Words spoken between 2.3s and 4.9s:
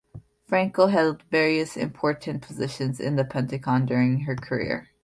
positions in The Pentagon during her career.